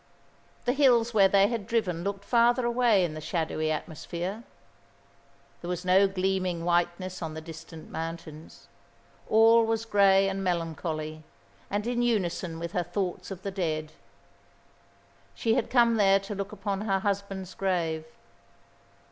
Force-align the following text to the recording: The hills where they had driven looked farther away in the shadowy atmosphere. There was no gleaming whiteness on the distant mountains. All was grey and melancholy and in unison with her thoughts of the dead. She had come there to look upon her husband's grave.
The 0.65 0.73
hills 0.73 1.13
where 1.13 1.27
they 1.27 1.47
had 1.47 1.67
driven 1.67 2.03
looked 2.03 2.25
farther 2.25 2.65
away 2.65 3.05
in 3.05 3.13
the 3.13 3.21
shadowy 3.21 3.69
atmosphere. 3.71 4.43
There 5.61 5.69
was 5.69 5.85
no 5.85 6.07
gleaming 6.07 6.65
whiteness 6.65 7.21
on 7.21 7.35
the 7.35 7.39
distant 7.39 7.91
mountains. 7.91 8.67
All 9.29 9.63
was 9.63 9.85
grey 9.85 10.27
and 10.27 10.43
melancholy 10.43 11.21
and 11.69 11.85
in 11.85 12.01
unison 12.01 12.57
with 12.57 12.71
her 12.71 12.81
thoughts 12.81 13.29
of 13.29 13.43
the 13.43 13.51
dead. 13.51 13.93
She 15.35 15.53
had 15.53 15.69
come 15.69 15.97
there 15.97 16.19
to 16.21 16.33
look 16.33 16.51
upon 16.51 16.81
her 16.81 17.01
husband's 17.01 17.53
grave. 17.53 18.05